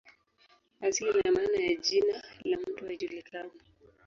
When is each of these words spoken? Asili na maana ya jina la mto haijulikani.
Asili 0.81 1.19
na 1.23 1.31
maana 1.31 1.57
ya 1.63 1.75
jina 1.75 2.23
la 2.43 2.57
mto 2.67 2.85
haijulikani. 2.85 3.51